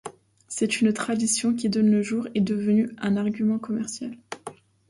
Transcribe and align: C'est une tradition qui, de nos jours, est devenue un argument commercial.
C'est 0.47 0.81
une 0.81 0.93
tradition 0.93 1.53
qui, 1.53 1.69
de 1.69 1.83
nos 1.83 2.01
jours, 2.01 2.27
est 2.33 2.41
devenue 2.41 2.89
un 2.97 3.17
argument 3.17 3.59
commercial. 3.59 4.17